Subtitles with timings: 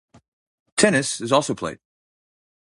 [0.77, 1.77] Tennis is also played.